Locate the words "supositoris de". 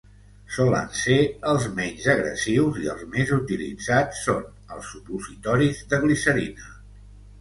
4.95-6.01